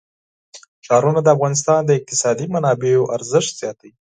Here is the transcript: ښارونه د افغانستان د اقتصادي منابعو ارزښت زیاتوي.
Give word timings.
ښارونه 0.85 1.19
د 1.23 1.27
افغانستان 1.35 1.79
د 1.85 1.91
اقتصادي 1.99 2.45
منابعو 2.55 3.09
ارزښت 3.15 3.51
زیاتوي. 3.61 3.93